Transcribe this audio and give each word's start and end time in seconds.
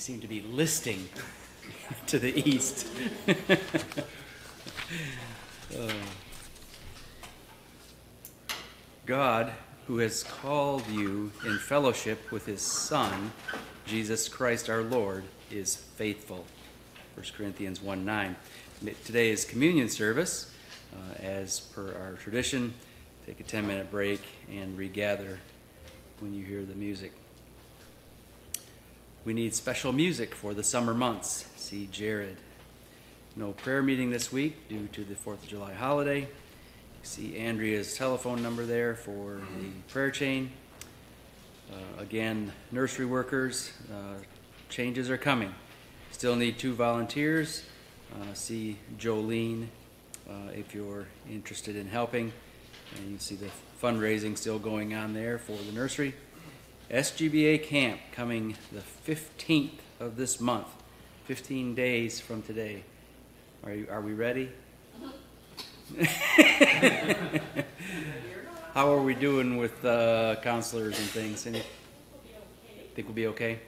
Seem 0.00 0.20
to 0.20 0.26
be 0.26 0.40
listing 0.40 1.10
to 2.06 2.18
the 2.18 2.48
east. 2.48 2.86
Uh, 5.78 5.92
God, 9.06 9.52
who 9.86 9.98
has 9.98 10.24
called 10.24 10.84
you 10.88 11.30
in 11.46 11.58
fellowship 11.58 12.32
with 12.32 12.44
his 12.44 12.60
Son, 12.60 13.30
Jesus 13.86 14.28
Christ 14.28 14.68
our 14.68 14.82
Lord, 14.82 15.22
is 15.48 15.76
faithful. 15.76 16.44
1 17.14 17.26
Corinthians 17.36 17.80
1 17.80 18.04
9. 18.04 18.34
Today 19.04 19.30
is 19.30 19.44
communion 19.44 19.88
service. 19.88 20.52
Uh, 20.92 21.22
as 21.22 21.60
per 21.60 21.94
our 21.94 22.14
tradition, 22.14 22.74
take 23.26 23.38
a 23.38 23.44
10 23.44 23.64
minute 23.64 23.92
break 23.92 24.22
and 24.50 24.76
regather 24.76 25.38
when 26.18 26.34
you 26.34 26.44
hear 26.44 26.64
the 26.64 26.74
music. 26.74 27.12
We 29.30 29.34
need 29.34 29.54
special 29.54 29.92
music 29.92 30.34
for 30.34 30.54
the 30.54 30.64
summer 30.64 30.92
months. 30.92 31.44
See 31.54 31.88
Jared. 31.92 32.36
No 33.36 33.52
prayer 33.52 33.80
meeting 33.80 34.10
this 34.10 34.32
week 34.32 34.68
due 34.68 34.88
to 34.88 35.04
the 35.04 35.14
4th 35.14 35.44
of 35.44 35.46
July 35.46 35.72
holiday. 35.72 36.26
See 37.04 37.38
Andrea's 37.38 37.96
telephone 37.96 38.42
number 38.42 38.66
there 38.66 38.96
for 38.96 39.40
the 39.60 39.68
prayer 39.92 40.10
chain. 40.10 40.50
Uh, 41.70 42.02
again, 42.02 42.50
nursery 42.72 43.06
workers, 43.06 43.70
uh, 43.92 44.20
changes 44.68 45.08
are 45.08 45.16
coming. 45.16 45.54
Still 46.10 46.34
need 46.34 46.58
two 46.58 46.74
volunteers. 46.74 47.62
Uh, 48.12 48.34
see 48.34 48.78
Jolene 48.98 49.68
uh, 50.28 50.50
if 50.54 50.74
you're 50.74 51.06
interested 51.30 51.76
in 51.76 51.86
helping. 51.86 52.32
And 52.96 53.12
you 53.12 53.18
see 53.18 53.36
the 53.36 53.50
fundraising 53.80 54.36
still 54.36 54.58
going 54.58 54.92
on 54.92 55.14
there 55.14 55.38
for 55.38 55.52
the 55.52 55.70
nursery. 55.70 56.14
SGBA 56.90 57.62
camp 57.62 58.00
coming 58.10 58.56
the 58.72 58.82
15th 59.06 59.78
of 60.00 60.16
this 60.16 60.40
month, 60.40 60.66
15 61.26 61.74
days 61.76 62.18
from 62.18 62.42
today. 62.42 62.82
Are, 63.62 63.72
you, 63.72 63.86
are 63.88 64.00
we 64.00 64.12
ready? 64.12 64.50
How 68.74 68.92
are 68.92 69.02
we 69.02 69.14
doing 69.14 69.56
with 69.56 69.84
uh, 69.84 70.36
counselors 70.42 70.98
and 70.98 71.08
things? 71.08 71.46
Any, 71.46 71.62
think 72.94 73.06
we'll 73.06 73.14
be 73.14 73.28
okay? 73.28 73.60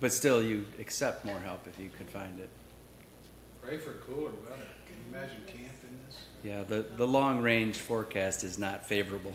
But 0.00 0.12
still, 0.12 0.40
you 0.40 0.64
accept 0.78 1.24
more 1.24 1.40
help 1.40 1.66
if 1.66 1.78
you 1.78 1.90
could 1.96 2.08
find 2.08 2.38
it. 2.38 2.50
Pray 3.62 3.78
for 3.78 3.94
cooler 3.94 4.30
weather. 4.30 4.62
Can 4.86 4.96
you 4.96 5.18
imagine 5.18 5.42
camp 5.46 5.74
in 5.82 5.98
this? 6.06 6.18
Yeah, 6.44 6.62
the, 6.62 6.86
the 6.96 7.06
long 7.06 7.42
range 7.42 7.78
forecast 7.78 8.44
is 8.44 8.58
not 8.58 8.86
favorable. 8.86 9.34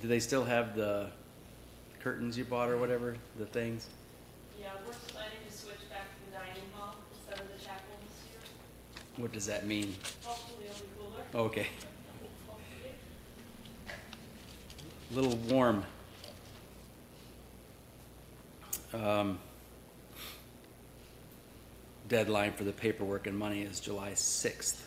Do 0.00 0.08
they 0.08 0.20
still 0.20 0.44
have 0.44 0.76
the 0.76 1.08
curtains 2.00 2.36
you 2.36 2.44
bought 2.44 2.68
or 2.68 2.76
whatever, 2.76 3.16
the 3.38 3.46
things? 3.46 3.86
Yeah, 4.60 4.68
we're 4.86 4.92
planning 5.08 5.38
to 5.48 5.56
switch 5.56 5.88
back 5.90 6.02
to 6.02 6.30
the 6.30 6.36
dining 6.36 6.68
hall 6.74 6.96
instead 7.14 7.40
of 7.44 7.52
the 7.52 7.58
chapel 7.64 7.96
this 8.02 8.30
year. 8.30 8.40
What 9.16 9.32
does 9.32 9.46
that 9.46 9.66
mean? 9.66 9.94
Hopefully 10.22 10.66
it'll 10.68 10.80
be 10.80 10.88
cooler. 10.98 11.46
Okay, 11.46 11.66
Hopefully. 12.46 12.92
a 15.10 15.14
little 15.14 15.36
warm. 15.48 15.84
Um, 18.94 19.38
deadline 22.08 22.52
for 22.52 22.64
the 22.64 22.72
paperwork 22.72 23.26
and 23.26 23.36
money 23.36 23.62
is 23.62 23.80
July 23.80 24.12
6th. 24.12 24.80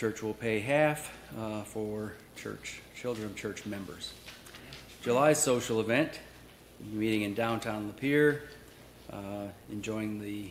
Church 0.00 0.22
will 0.22 0.32
pay 0.32 0.60
half 0.60 1.12
uh, 1.38 1.62
for 1.62 2.14
church, 2.34 2.80
children 2.98 3.26
of 3.26 3.36
church 3.36 3.66
members. 3.66 4.14
July 5.02 5.34
social 5.34 5.78
event, 5.78 6.20
meeting 6.90 7.20
in 7.20 7.34
downtown 7.34 7.92
Lapeer, 7.92 8.40
uh, 9.12 9.48
enjoying 9.70 10.18
the 10.18 10.50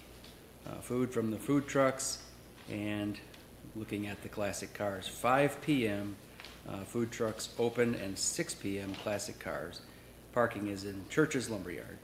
uh, 0.67 0.75
food 0.81 1.11
from 1.11 1.31
the 1.31 1.37
food 1.37 1.67
trucks 1.67 2.19
and 2.69 3.19
looking 3.75 4.05
at 4.05 4.21
the 4.21 4.29
classic 4.29 4.71
cars. 4.75 5.07
5 5.07 5.59
p.m. 5.61 6.15
Uh, 6.69 6.83
food 6.83 7.09
trucks 7.11 7.49
open 7.57 7.95
and 7.95 8.15
6 8.15 8.53
p.m. 8.53 8.93
classic 9.01 9.39
cars. 9.39 9.81
Parking 10.31 10.67
is 10.67 10.83
in 10.83 11.03
Church's 11.09 11.49
Lumberyard. 11.49 11.97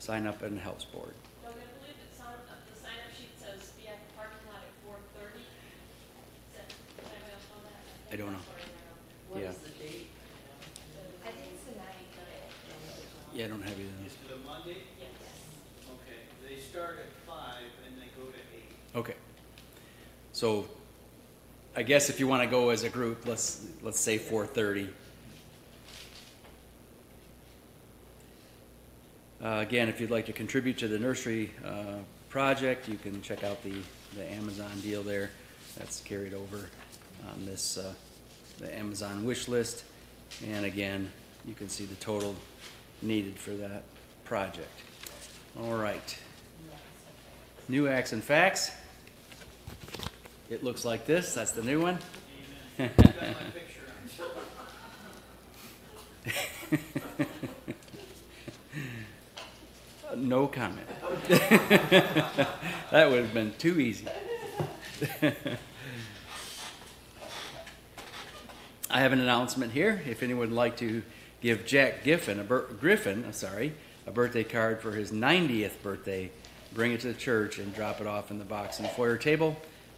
Sign 0.00 0.26
up 0.26 0.42
and 0.42 0.58
helps 0.58 0.84
board. 0.86 1.14
Doug, 1.44 1.52
I 1.52 1.78
believe 1.78 1.94
it's 2.10 2.18
on, 2.18 2.26
uh, 2.26 2.58
the 2.68 2.80
sign-up 2.80 3.14
sheet 3.16 3.30
says 3.38 3.70
be 3.78 3.86
at 3.86 3.94
the 4.08 4.14
parking 4.16 4.42
lot 4.50 4.58
at 4.58 4.74
four 4.84 4.96
thirty. 5.14 5.38
Is 5.38 6.58
that, 6.58 6.68
did 6.68 7.06
I 7.06 7.30
have 7.30 7.46
on 7.54 7.62
that? 7.70 7.82
I 8.12 8.16
don't 8.16 8.30
know. 8.30 8.38
What 9.30 9.40
Yeah. 9.40 9.50
is 9.50 9.56
the 9.56 9.70
date? 9.70 10.08
I 11.24 11.30
think 11.30 11.46
it's 11.54 11.64
the 11.64 11.78
ninth. 11.78 11.96
Yeah, 13.32 13.46
I 13.46 13.48
don't 13.48 13.62
have 13.62 13.72
either. 13.72 14.06
Is 14.06 14.12
it 14.12 14.34
a 14.34 14.46
Monday? 14.46 14.82
Yes. 15.00 15.08
Okay, 15.88 16.18
they 16.46 16.60
start 16.60 16.98
at 16.98 17.26
five 17.26 17.64
and 17.86 17.96
they 17.96 18.08
go 18.14 18.30
to 18.30 18.36
eight. 18.54 18.68
Okay. 18.94 19.14
So, 20.34 20.68
I 21.74 21.82
guess 21.82 22.10
if 22.10 22.20
you 22.20 22.28
want 22.28 22.42
to 22.42 22.48
go 22.50 22.68
as 22.68 22.82
a 22.82 22.90
group, 22.90 23.26
let's 23.26 23.64
let's 23.80 23.98
say 23.98 24.18
4:30. 24.18 24.92
Uh, 29.42 29.58
again, 29.60 29.88
if 29.88 30.00
you'd 30.02 30.10
like 30.10 30.26
to 30.26 30.34
contribute 30.34 30.76
to 30.78 30.88
the 30.88 30.98
nursery 30.98 31.50
uh, 31.64 32.00
project, 32.28 32.88
you 32.90 32.98
can 32.98 33.22
check 33.22 33.42
out 33.42 33.62
the 33.62 33.72
the 34.14 34.30
Amazon 34.32 34.78
deal 34.82 35.02
there. 35.02 35.30
That's 35.78 36.02
carried 36.02 36.34
over 36.34 36.68
on 37.30 37.46
this 37.46 37.78
uh, 37.78 37.92
the 38.58 38.76
Amazon 38.76 39.24
wish 39.24 39.48
list, 39.48 39.84
and 40.46 40.64
again, 40.64 41.10
you 41.46 41.54
can 41.54 41.68
see 41.68 41.84
the 41.84 41.94
total 41.96 42.34
needed 43.00 43.38
for 43.38 43.50
that 43.52 43.82
project. 44.24 44.80
All 45.60 45.74
right. 45.74 46.18
New 47.68 47.88
acts 47.88 48.12
and 48.12 48.22
facts. 48.22 48.70
It 50.50 50.62
looks 50.62 50.84
like 50.84 51.06
this. 51.06 51.34
That's 51.34 51.52
the 51.52 51.62
new 51.62 51.80
one. 51.80 51.98
No 60.16 60.46
comment. 60.46 60.86
that 61.28 63.10
would 63.10 63.22
have 63.22 63.34
been 63.34 63.52
too 63.58 63.80
easy. 63.80 64.06
I 68.92 69.00
have 69.00 69.12
an 69.12 69.20
announcement 69.20 69.72
here. 69.72 70.02
If 70.06 70.22
anyone 70.22 70.50
would 70.50 70.56
like 70.56 70.76
to 70.78 71.02
give 71.40 71.64
Jack 71.64 72.04
Giffen 72.04 72.38
a 72.38 72.44
bir- 72.44 72.66
Griffin, 72.78 73.24
uh, 73.24 73.32
sorry, 73.32 73.72
a 74.06 74.10
birthday 74.10 74.44
card 74.44 74.80
for 74.82 74.92
his 74.92 75.10
90th 75.10 75.82
birthday, 75.82 76.30
bring 76.74 76.92
it 76.92 77.00
to 77.00 77.08
the 77.08 77.18
church 77.18 77.58
and 77.58 77.74
drop 77.74 78.00
it 78.02 78.06
off 78.06 78.30
in 78.30 78.38
the 78.38 78.44
box 78.44 78.78
in 78.78 78.82
the 78.84 78.90
foyer 78.90 79.16
table. 79.16 79.56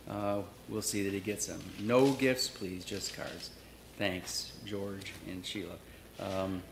Uh, 0.09 0.43
we'll 0.69 0.81
see 0.83 1.03
that 1.05 1.13
he 1.13 1.19
gets 1.21 1.47
them. 1.47 1.61
No 1.81 2.13
gifts, 2.13 2.47
please, 2.49 2.85
just 2.85 3.17
cards. 3.17 3.51
Thanks, 3.99 4.53
George 4.65 5.13
and 5.29 5.45
Sheila. 5.45 5.75
Um, 6.21 6.63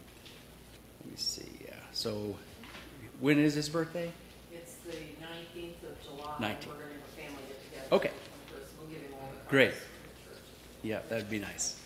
let 1.01 1.11
me 1.11 1.17
see. 1.17 1.49
Yeah. 1.65 1.75
So, 1.93 2.37
when 3.21 3.39
is 3.39 3.55
his 3.55 3.69
birthday? 3.69 4.13
It's 4.53 4.75
the 4.87 4.93
nineteenth 5.21 5.83
of 5.83 6.01
July. 6.03 6.35
19th. 6.39 6.39
We're 6.41 6.75
gonna 6.75 6.85
have 6.85 6.93
a 7.03 7.21
family 7.21 7.43
get 7.49 7.65
together. 7.71 7.87
Okay. 7.97 8.11
We'll 8.79 8.89
give 8.89 8.99
him 8.99 9.15
all 9.15 9.29
the 9.29 9.35
cards. 9.37 9.49
Great. 9.49 9.73
from 9.73 9.81
the 10.29 10.35
church. 10.35 10.43
Yeah, 10.83 11.01
that'd 11.09 11.31
be 11.31 11.39
nice. 11.39 11.79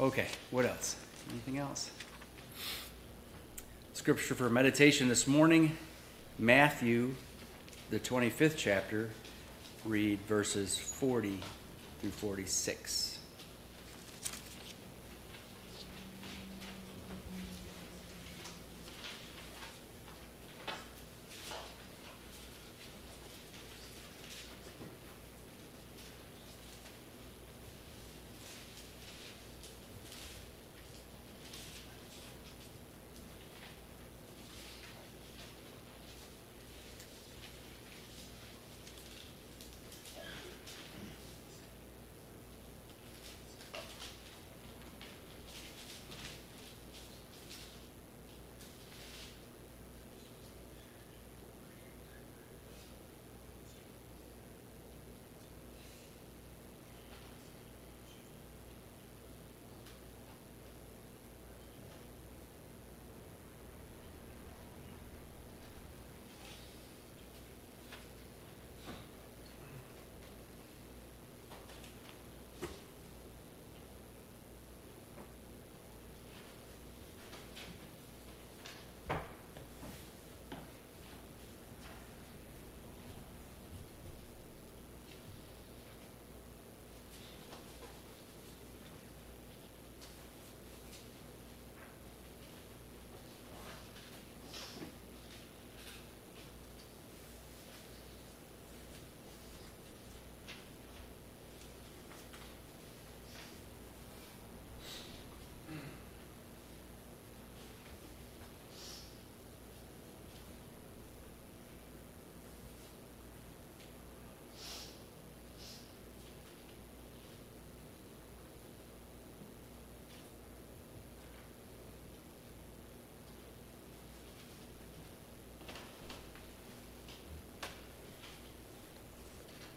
Okay, 0.00 0.26
what 0.52 0.64
else? 0.64 0.94
Anything 1.28 1.58
else? 1.58 1.90
Scripture 3.94 4.36
for 4.36 4.48
meditation 4.48 5.08
this 5.08 5.26
morning, 5.26 5.76
Matthew, 6.38 7.16
the 7.90 7.98
25th 7.98 8.54
chapter, 8.56 9.10
read 9.84 10.20
verses 10.28 10.78
40 10.78 11.40
through 12.00 12.10
46. 12.10 13.17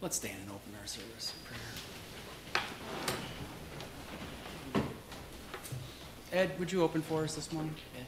Let's 0.01 0.15
stand 0.15 0.37
and 0.41 0.49
open 0.49 0.73
our 0.81 0.87
service 0.87 1.31
in 1.35 1.45
prayer. 1.45 1.61
Ed, 6.33 6.57
would 6.57 6.71
you 6.71 6.81
open 6.81 7.03
for 7.03 7.23
us 7.23 7.35
this 7.35 7.51
morning? 7.51 7.75
Ed. 7.95 8.07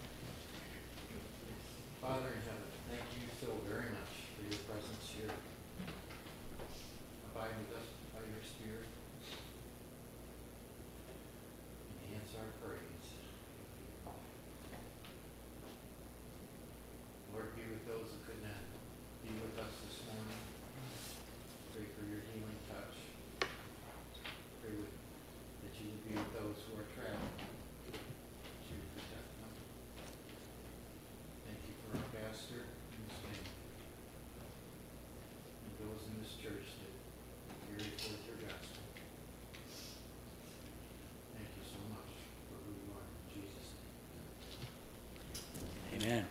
Amen. 46.03 46.25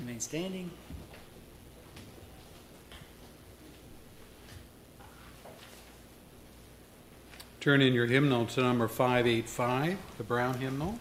Remain 0.00 0.20
standing. 0.20 0.70
Turn 7.60 7.82
in 7.82 7.92
your 7.94 8.06
hymnal 8.06 8.46
to 8.46 8.60
number 8.60 8.86
585, 8.86 9.98
the 10.18 10.22
Brown 10.22 10.54
hymnal. 10.58 10.98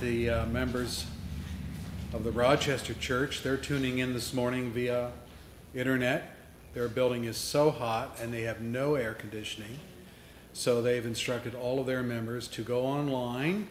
the 0.00 0.30
uh, 0.30 0.46
members 0.46 1.06
of 2.12 2.22
the 2.22 2.30
Rochester 2.30 2.94
Church. 2.94 3.42
They're 3.42 3.56
tuning 3.56 3.98
in 3.98 4.12
this 4.12 4.32
morning 4.32 4.70
via 4.70 5.10
internet. 5.74 6.36
Their 6.74 6.88
building 6.88 7.24
is 7.24 7.36
so 7.36 7.70
hot 7.70 8.16
and 8.20 8.32
they 8.32 8.42
have 8.42 8.60
no 8.60 8.94
air 8.94 9.14
conditioning. 9.14 9.78
So 10.52 10.82
they've 10.82 11.04
instructed 11.04 11.54
all 11.54 11.80
of 11.80 11.86
their 11.86 12.02
members 12.02 12.46
to 12.48 12.62
go 12.62 12.84
online, 12.84 13.68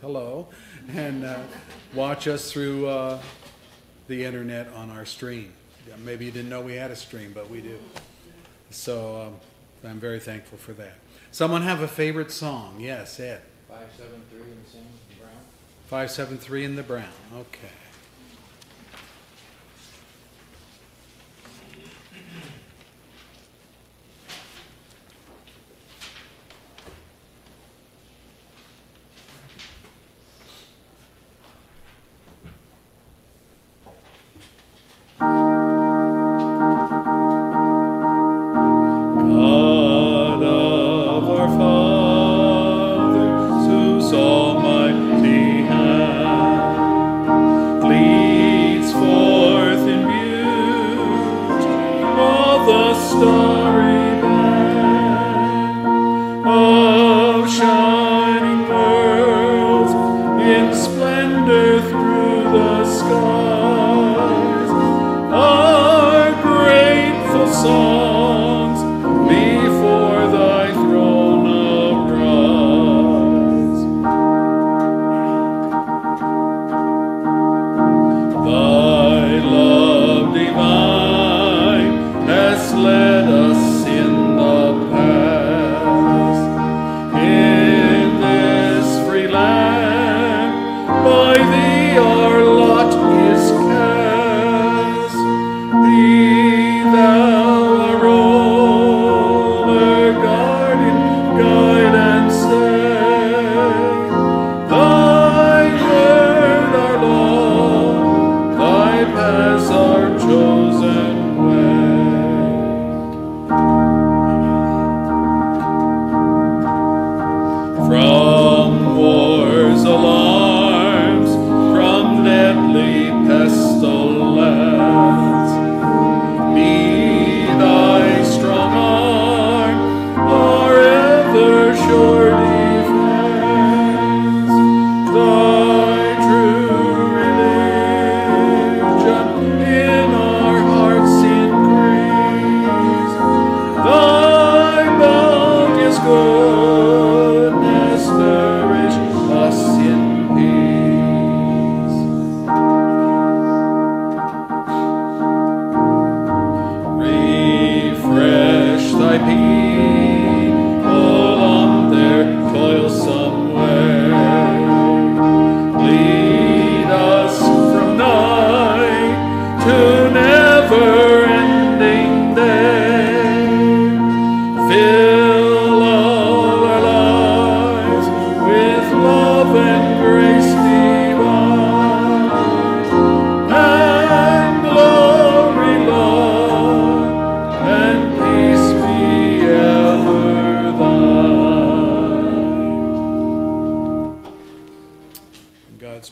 hello, 0.00 0.48
and 0.94 1.24
uh, 1.24 1.40
watch 1.94 2.26
us 2.26 2.50
through 2.50 2.86
uh, 2.86 3.20
the 4.08 4.24
internet 4.24 4.72
on 4.72 4.90
our 4.90 5.04
stream. 5.04 5.52
Maybe 6.04 6.24
you 6.24 6.30
didn't 6.30 6.48
know 6.48 6.62
we 6.62 6.74
had 6.74 6.90
a 6.90 6.96
stream, 6.96 7.32
but 7.34 7.50
we 7.50 7.60
do. 7.60 7.78
So 8.70 9.28
um, 9.28 9.88
I'm 9.90 10.00
very 10.00 10.20
thankful 10.20 10.58
for 10.58 10.72
that. 10.74 10.94
Someone 11.32 11.62
have 11.62 11.82
a 11.82 11.88
favorite 11.88 12.30
song? 12.30 12.76
Yes, 12.80 13.20
Ed. 13.20 13.42
573 13.68 14.40
and 14.40 14.66
sing. 14.66 15.05
573 15.86 16.64
in 16.64 16.76
the 16.76 16.82
brown, 16.82 17.04
okay. 17.32 17.85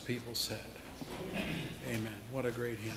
People 0.05 0.35
said. 0.35 0.59
Amen. 1.87 2.13
What 2.31 2.45
a 2.45 2.51
great 2.51 2.77
hymn. 2.77 2.93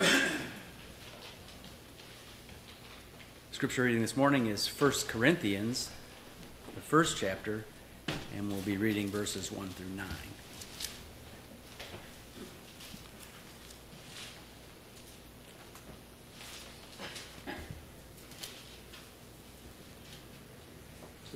Scripture 3.52 3.84
reading 3.84 4.00
this 4.00 4.16
morning 4.16 4.46
is 4.46 4.66
1 4.66 4.92
Corinthians, 5.06 5.90
the 6.74 6.80
first 6.80 7.16
chapter, 7.16 7.64
and 8.36 8.50
we'll 8.50 8.62
be 8.62 8.76
reading 8.76 9.06
verses 9.06 9.52
1 9.52 9.68
through 9.68 9.94
9. 9.94 10.06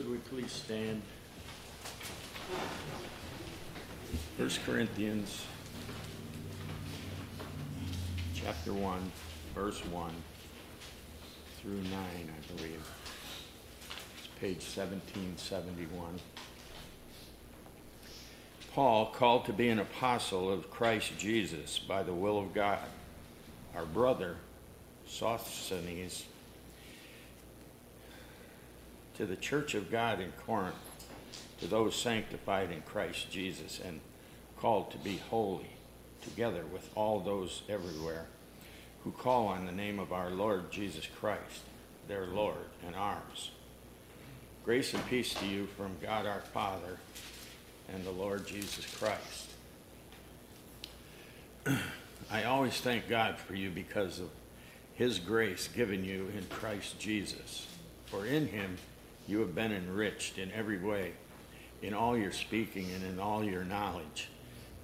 Could 0.02 0.10
we 0.10 0.18
please 0.18 0.50
stand? 0.50 1.00
First 4.36 4.64
Corinthians, 4.66 5.44
chapter 8.34 8.74
one, 8.74 9.12
verse 9.54 9.78
one 9.86 10.10
through 11.60 11.82
nine, 11.82 12.28
I 12.28 12.56
believe. 12.56 12.84
It's 14.18 14.28
page 14.40 14.62
seventeen 14.62 15.34
seventy-one. 15.36 16.18
Paul, 18.74 19.06
called 19.06 19.44
to 19.44 19.52
be 19.52 19.68
an 19.68 19.78
apostle 19.78 20.50
of 20.50 20.68
Christ 20.68 21.16
Jesus 21.16 21.78
by 21.78 22.02
the 22.02 22.14
will 22.14 22.40
of 22.40 22.52
God, 22.52 22.80
our 23.76 23.84
brother 23.84 24.34
Sosthenes, 25.06 26.24
to 29.16 29.26
the 29.26 29.36
church 29.36 29.74
of 29.74 29.90
God 29.90 30.20
in 30.20 30.32
Corinth, 30.46 30.74
to 31.60 31.66
those 31.66 31.94
sanctified 31.94 32.70
in 32.70 32.82
Christ 32.82 33.30
Jesus 33.30 33.80
and 33.84 34.00
called 34.58 34.90
to 34.92 34.98
be 34.98 35.16
holy, 35.30 35.70
together 36.22 36.64
with 36.72 36.88
all 36.94 37.20
those 37.20 37.62
everywhere 37.68 38.26
who 39.04 39.10
call 39.10 39.48
on 39.48 39.66
the 39.66 39.72
name 39.72 39.98
of 39.98 40.12
our 40.12 40.30
Lord 40.30 40.70
Jesus 40.70 41.06
Christ, 41.18 41.62
their 42.08 42.26
Lord 42.26 42.56
and 42.86 42.94
ours. 42.94 43.50
Grace 44.64 44.94
and 44.94 45.04
peace 45.06 45.34
to 45.34 45.46
you 45.46 45.66
from 45.66 45.96
God 46.00 46.24
our 46.24 46.40
Father 46.40 46.98
and 47.92 48.04
the 48.04 48.12
Lord 48.12 48.46
Jesus 48.46 48.86
Christ. 48.96 49.50
I 52.30 52.44
always 52.44 52.80
thank 52.80 53.08
God 53.08 53.38
for 53.38 53.54
you 53.54 53.70
because 53.70 54.20
of 54.20 54.30
his 54.94 55.18
grace 55.18 55.68
given 55.68 56.04
you 56.04 56.30
in 56.36 56.44
Christ 56.48 56.98
Jesus. 57.00 57.66
For 58.06 58.24
in 58.24 58.46
him 58.46 58.76
you 59.26 59.40
have 59.40 59.54
been 59.54 59.72
enriched 59.72 60.38
in 60.38 60.50
every 60.52 60.78
way, 60.78 61.12
in 61.80 61.94
all 61.94 62.16
your 62.16 62.32
speaking 62.32 62.88
and 62.94 63.04
in 63.04 63.20
all 63.20 63.42
your 63.42 63.64
knowledge, 63.64 64.28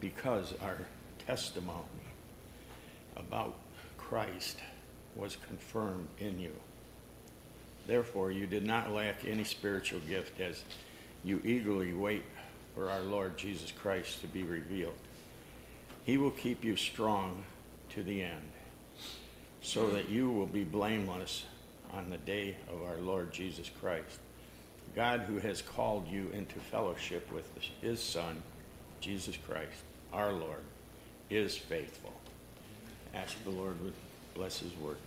because 0.01 0.55
our 0.62 0.79
testimony 1.27 1.85
about 3.16 3.57
Christ 3.96 4.59
was 5.16 5.37
confirmed 5.46 6.09
in 6.18 6.38
you. 6.38 6.53
Therefore, 7.87 8.31
you 8.31 8.46
did 8.46 8.66
not 8.66 8.92
lack 8.92 9.24
any 9.27 9.44
spiritual 9.44 10.01
gift 10.01 10.40
as 10.40 10.62
you 11.24 11.40
eagerly 11.44 11.92
wait 11.92 12.22
for 12.74 12.90
our 12.90 13.01
Lord 13.01 13.37
Jesus 13.37 13.72
Christ 13.72 14.20
to 14.20 14.27
be 14.29 14.42
revealed. 14.42 14.94
He 16.05 16.16
will 16.16 16.31
keep 16.31 16.64
you 16.64 16.77
strong 16.77 17.44
to 17.90 18.03
the 18.03 18.22
end, 18.22 18.53
so 19.62 19.90
that 19.90 20.09
you 20.09 20.31
will 20.31 20.46
be 20.46 20.64
blameless 20.64 21.44
on 21.92 22.11
the 22.11 22.18
day 22.18 22.57
of 22.72 22.83
our 22.83 22.98
Lord 22.98 23.33
Jesus 23.33 23.70
Christ. 23.81 24.20
God, 24.94 25.20
who 25.20 25.38
has 25.38 25.62
called 25.62 26.09
you 26.09 26.29
into 26.33 26.59
fellowship 26.59 27.31
with 27.33 27.48
his 27.81 28.03
Son, 28.03 28.42
Jesus 29.01 29.37
Christ, 29.46 29.83
our 30.12 30.33
Lord, 30.33 30.62
is 31.31 31.57
faithful. 31.57 32.12
Ask 33.14 33.42
the 33.44 33.51
Lord 33.51 33.81
would 33.83 33.94
bless 34.35 34.59
his 34.61 34.74
word. 34.77 34.98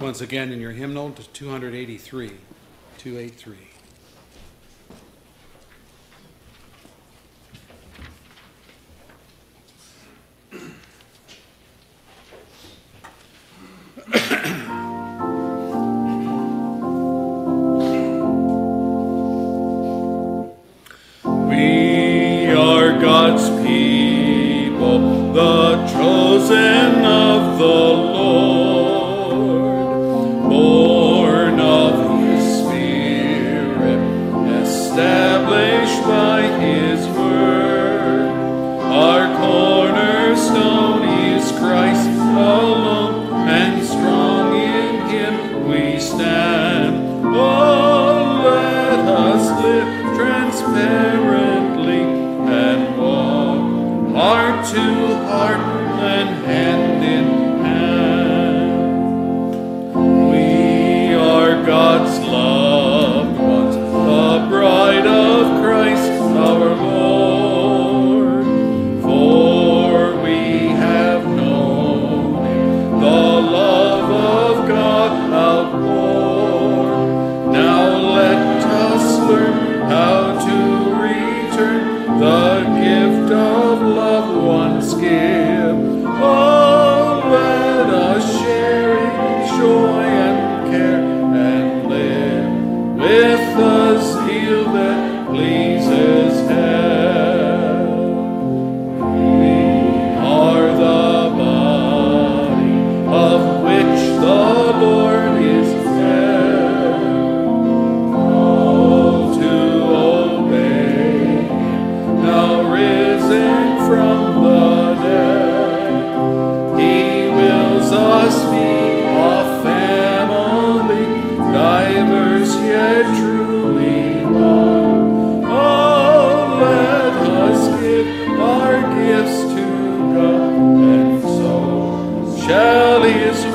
Once 0.00 0.20
again, 0.20 0.52
in 0.52 0.60
your 0.60 0.72
hymnal 0.72 1.10
to 1.12 1.22
283, 1.30 2.32
283. 2.98 3.73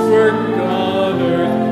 Work 0.10 0.34
on 0.58 1.22
earth 1.22 1.69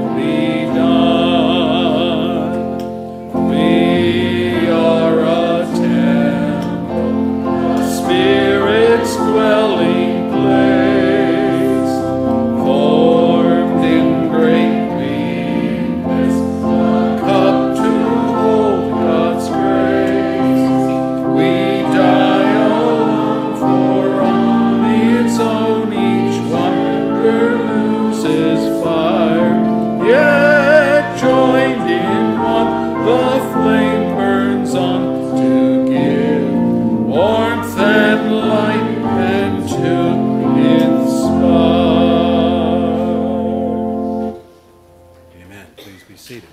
seated. 46.18 46.50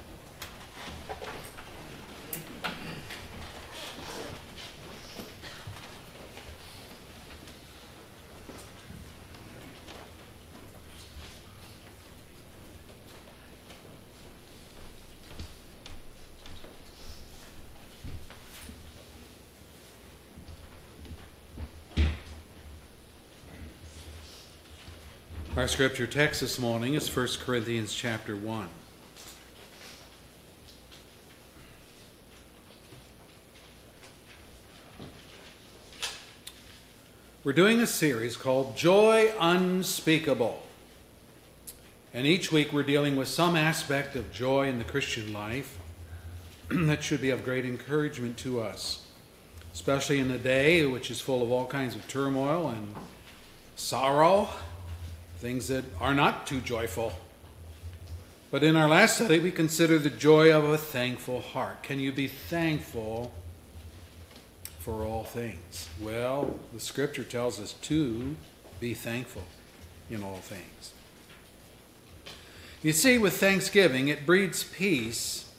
Our 25.57 25.69
scripture 25.69 26.07
text 26.07 26.41
this 26.41 26.59
morning 26.59 26.95
is 26.95 27.09
1 27.09 27.29
Corinthians 27.41 27.95
chapter 27.95 28.37
1. 28.37 28.69
We're 37.45 37.53
doing 37.53 37.81
a 37.81 37.87
series 37.87 38.39
called 38.39 38.75
Joy 38.75 39.31
Unspeakable. 39.39 40.63
And 42.15 42.27
each 42.27 42.51
week 42.51 42.73
we're 42.73 42.85
dealing 42.85 43.17
with 43.17 43.29
some 43.29 43.55
aspect 43.55 44.17
of 44.17 44.33
joy 44.33 44.67
in 44.67 44.79
the 44.79 44.85
Christian 44.85 45.31
life 45.31 45.79
that 46.71 47.05
should 47.05 47.21
be 47.21 47.29
of 47.29 47.45
great 47.45 47.67
encouragement 47.67 48.39
to 48.39 48.63
us, 48.63 49.05
especially 49.75 50.21
in 50.21 50.31
a 50.31 50.39
day 50.39 50.87
which 50.87 51.11
is 51.11 51.21
full 51.21 51.43
of 51.43 51.53
all 51.53 51.67
kinds 51.67 51.95
of 51.95 52.09
turmoil 52.09 52.69
and 52.69 52.95
sorrow, 53.77 54.49
things 55.37 55.69
that 55.69 55.85
are 56.01 56.15
not 56.15 56.47
too 56.47 56.63
joyful. 56.63 57.13
But 58.51 58.65
in 58.65 58.75
our 58.75 58.89
last 58.89 59.17
study, 59.17 59.39
we 59.39 59.51
considered 59.51 60.03
the 60.03 60.09
joy 60.09 60.51
of 60.51 60.65
a 60.65 60.79
thankful 60.79 61.43
heart. 61.43 61.83
Can 61.83 62.01
you 62.01 62.11
be 62.11 62.27
thankful 62.27 63.35
for 64.85 65.03
all 65.03 65.25
things? 65.25 65.89
Well, 65.99 66.61
the 66.75 66.79
scripture 66.79 67.25
tells 67.25 67.59
us 67.59 67.73
to 67.73 68.37
be 68.81 68.93
thankful 68.93 69.45
in 70.11 70.23
all 70.23 70.37
things. 70.37 70.93
You 72.83 72.93
see, 72.93 73.17
with 73.17 73.35
thanksgiving, 73.35 74.09
it 74.09 74.27
breeds 74.27 74.63
peace, 74.63 75.51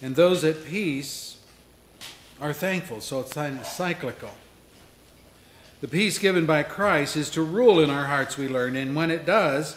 and 0.00 0.16
those 0.16 0.42
at 0.42 0.64
peace 0.64 1.36
are 2.40 2.54
thankful, 2.54 3.02
so 3.02 3.20
it's 3.20 3.34
cyclical. 3.68 4.30
The 5.82 5.88
peace 5.88 6.18
given 6.18 6.46
by 6.46 6.62
Christ 6.62 7.14
is 7.14 7.28
to 7.32 7.42
rule 7.42 7.78
in 7.78 7.90
our 7.90 8.06
hearts, 8.06 8.38
we 8.38 8.48
learn, 8.48 8.74
and 8.74 8.96
when 8.96 9.10
it 9.10 9.26
does, 9.26 9.76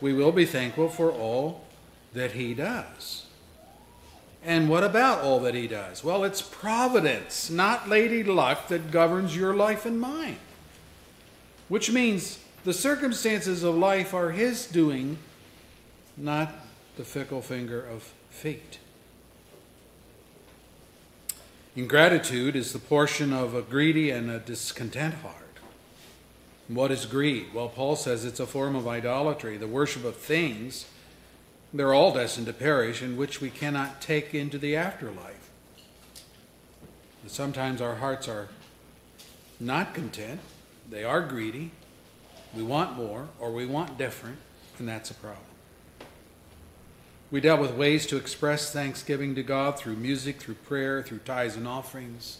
we 0.00 0.12
will 0.12 0.30
be 0.30 0.44
thankful 0.44 0.88
for 0.88 1.10
all 1.10 1.64
that 2.12 2.30
He 2.30 2.54
does. 2.54 3.23
And 4.44 4.68
what 4.68 4.84
about 4.84 5.22
all 5.22 5.40
that 5.40 5.54
He 5.54 5.66
does? 5.66 6.04
Well, 6.04 6.22
it's 6.24 6.42
providence, 6.42 7.48
not 7.48 7.88
lady 7.88 8.22
luck, 8.22 8.68
that 8.68 8.90
governs 8.90 9.34
your 9.34 9.54
life 9.54 9.86
and 9.86 9.98
mine. 9.98 10.36
Which 11.68 11.90
means 11.90 12.38
the 12.64 12.74
circumstances 12.74 13.62
of 13.62 13.74
life 13.74 14.12
are 14.12 14.32
His 14.32 14.66
doing, 14.66 15.16
not 16.16 16.54
the 16.96 17.04
fickle 17.04 17.40
finger 17.40 17.80
of 17.80 18.12
fate. 18.28 18.78
Ingratitude 21.74 22.54
is 22.54 22.72
the 22.72 22.78
portion 22.78 23.32
of 23.32 23.54
a 23.54 23.62
greedy 23.62 24.10
and 24.10 24.30
a 24.30 24.38
discontent 24.38 25.14
heart. 25.14 25.34
What 26.68 26.90
is 26.90 27.04
greed? 27.04 27.52
Well, 27.52 27.68
Paul 27.68 27.96
says 27.96 28.24
it's 28.24 28.40
a 28.40 28.46
form 28.46 28.76
of 28.76 28.86
idolatry, 28.86 29.56
the 29.56 29.66
worship 29.66 30.04
of 30.04 30.16
things. 30.16 30.86
They're 31.74 31.92
all 31.92 32.14
destined 32.14 32.46
to 32.46 32.52
perish, 32.52 33.02
in 33.02 33.16
which 33.16 33.40
we 33.40 33.50
cannot 33.50 34.00
take 34.00 34.32
into 34.32 34.58
the 34.58 34.76
afterlife. 34.76 35.50
And 37.22 37.30
sometimes 37.30 37.80
our 37.80 37.96
hearts 37.96 38.28
are 38.28 38.48
not 39.58 39.92
content, 39.92 40.38
they 40.88 41.02
are 41.02 41.20
greedy. 41.20 41.72
We 42.54 42.62
want 42.62 42.96
more, 42.96 43.26
or 43.40 43.50
we 43.50 43.66
want 43.66 43.98
different, 43.98 44.38
and 44.78 44.88
that's 44.88 45.10
a 45.10 45.14
problem. 45.14 45.40
We 47.32 47.40
dealt 47.40 47.60
with 47.60 47.74
ways 47.74 48.06
to 48.06 48.16
express 48.16 48.72
thanksgiving 48.72 49.34
to 49.34 49.42
God 49.42 49.76
through 49.76 49.96
music, 49.96 50.40
through 50.40 50.54
prayer, 50.54 51.02
through 51.02 51.18
tithes 51.20 51.56
and 51.56 51.66
offerings, 51.66 52.38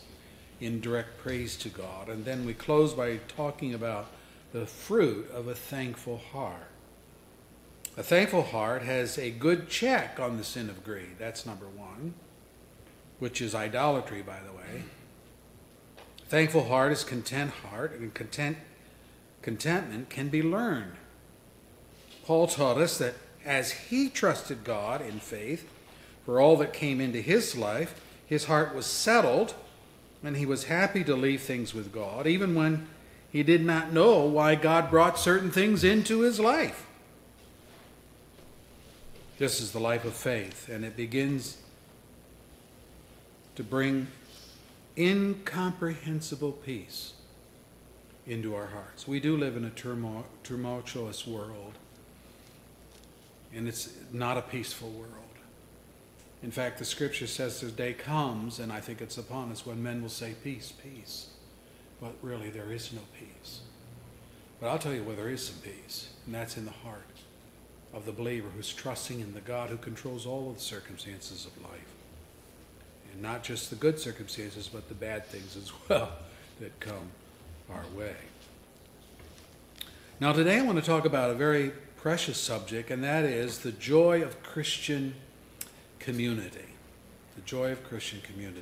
in 0.61 0.81
direct 0.81 1.19
praise 1.19 1.57
to 1.57 1.69
God. 1.69 2.09
And 2.09 2.25
then 2.25 2.47
we 2.47 2.55
close 2.55 2.95
by 2.95 3.17
talking 3.27 3.75
about 3.75 4.13
the 4.53 4.67
fruit 4.67 5.29
of 5.33 5.49
a 5.49 5.55
thankful 5.57 6.19
heart. 6.19 6.71
A 7.97 8.03
thankful 8.03 8.43
heart 8.43 8.83
has 8.83 9.19
a 9.19 9.31
good 9.31 9.69
check 9.69 10.19
on 10.19 10.37
the 10.37 10.43
sin 10.43 10.69
of 10.69 10.83
greed. 10.83 11.17
That's 11.19 11.47
number 11.47 11.67
one, 11.67 12.15
which 13.21 13.41
is 13.41 13.55
idolatry, 13.55 14.21
by 14.21 14.41
the 14.45 14.53
way. 14.53 14.83
A 16.23 16.27
thankful 16.27 16.65
heart 16.65 16.91
is 16.91 17.05
content 17.05 17.53
heart, 17.53 17.93
and 17.93 18.13
content, 18.13 18.59
contentment 19.43 20.11
can 20.11 20.29
be 20.29 20.43
learned. 20.43 20.95
Paul 22.25 22.49
taught 22.49 22.79
us 22.79 22.99
that 22.99 23.15
as 23.45 23.71
he 23.71 24.09
trusted 24.09 24.65
God 24.65 25.01
in 25.01 25.21
faith 25.21 25.71
for 26.25 26.41
all 26.41 26.57
that 26.57 26.73
came 26.73 27.01
into 27.01 27.21
his 27.21 27.57
life, 27.57 28.01
his 28.27 28.47
heart 28.47 28.75
was 28.75 28.87
settled 28.87 29.55
and 30.25 30.37
he 30.37 30.47
was 30.47 30.65
happy 30.65 31.05
to 31.05 31.15
leave 31.15 31.43
things 31.43 31.75
with 31.75 31.93
God, 31.93 32.27
even 32.27 32.55
when 32.55 32.89
he 33.31 33.43
did 33.43 33.65
not 33.65 33.93
know 33.93 34.25
why 34.25 34.55
God 34.55 34.91
brought 34.91 35.19
certain 35.19 35.51
things 35.51 35.85
into 35.85 36.21
his 36.21 36.41
life. 36.41 36.87
This 39.39 39.61
is 39.61 39.73
the 39.73 39.81
life 39.81 40.05
of 40.05 40.15
faith, 40.15 40.69
and 40.69 40.85
it 40.85 40.97
begins 40.97 41.59
to 43.57 43.63
bring 43.63 44.07
incomprehensible 44.97 46.53
peace 46.53 47.15
into 48.27 48.55
our 48.55 48.67
hearts. 48.67 49.09
We 49.09 49.21
do 49.21 49.37
live 49.37 49.57
in 49.57 49.65
a 49.65 49.71
tumultuous 49.71 51.27
world 51.27 51.75
and 53.55 53.69
it's 53.69 53.91
not 54.13 54.37
a 54.37 54.43
peaceful 54.43 54.91
world. 54.91 55.11
In 56.43 56.51
fact, 56.51 56.79
the 56.79 56.85
scripture 56.85 57.27
says 57.27 57.61
the 57.61 57.71
day 57.71 57.95
comes, 57.95 58.59
and 58.59 58.73
I 58.73 58.81
think 58.81 59.01
it's 59.01 59.17
upon 59.17 59.51
us, 59.51 59.65
when 59.65 59.83
men 59.83 60.03
will 60.03 60.11
say, 60.11 60.35
Peace, 60.43 60.73
peace. 60.73 61.29
But 62.01 62.15
really, 62.21 62.51
there 62.51 62.71
is 62.71 62.93
no 62.93 63.01
peace. 63.19 63.61
But 64.61 64.69
I'll 64.69 64.79
tell 64.79 64.93
you 64.93 65.05
where 65.05 65.17
there 65.17 65.31
is 65.31 65.47
some 65.47 65.61
peace, 65.63 66.09
and 66.27 66.35
that's 66.35 66.57
in 66.57 66.65
the 66.65 66.71
heart 66.71 67.07
of 67.95 68.05
the 68.07 68.13
believer 68.13 68.49
who's 68.55 68.73
trusting 68.73 69.21
in 69.21 69.35
the 69.35 69.41
God 69.41 69.71
who 69.71 69.77
controls 69.77 70.27
all 70.27 70.51
of 70.51 70.57
the 70.57 70.63
circumstances 70.63 71.47
of 71.47 71.63
life. 71.63 71.95
And 73.13 73.23
not 73.23 73.45
just 73.45 73.71
the 73.71 73.77
good 73.77 73.99
circumstances, 73.99 74.69
but 74.69 74.89
the 74.89 74.95
bad 74.95 75.27
things 75.27 75.57
as 75.57 75.73
well 75.89 76.11
that 76.61 76.79
come 76.81 77.11
our 77.71 77.85
way. 77.97 78.17
Now, 80.21 80.33
today 80.33 80.59
I 80.59 80.63
want 80.63 80.79
to 80.79 80.85
talk 80.85 81.05
about 81.05 81.31
a 81.31 81.35
very 81.35 81.73
precious 81.97 82.39
subject, 82.39 82.91
and 82.91 83.03
that 83.05 83.25
is 83.25 83.61
the 83.61 83.73
joy 83.73 84.23
of 84.23 84.43
Christian 84.43 85.15
community. 85.99 86.67
The 87.37 87.43
joy 87.43 87.73
of 87.73 87.83
Christian 87.85 88.21
community. 88.21 88.61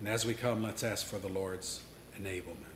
And 0.00 0.08
as 0.08 0.24
we 0.24 0.34
come, 0.34 0.62
let's 0.62 0.84
ask 0.84 1.06
for 1.06 1.18
the 1.18 1.28
Lord's 1.28 1.80
enablement. 2.20 2.73